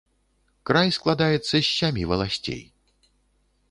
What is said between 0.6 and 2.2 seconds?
Край складаецца з сямі